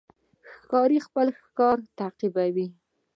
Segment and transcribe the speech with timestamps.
[0.57, 2.67] ښکاري خپل ښکار تعقیبوي.